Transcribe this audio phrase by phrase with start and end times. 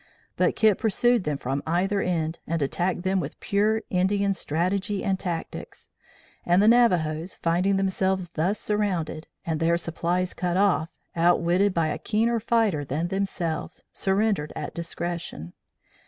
[0.35, 5.19] But Kit pursued them from either end, and attacked them with pure Indian strategy and
[5.19, 5.91] tactics;
[6.43, 11.99] and the Navajos finding themselves thus surrounded, and their supplies cut off, outwitted by a
[11.99, 15.53] keener fighter than themselves, surrendered at discretion.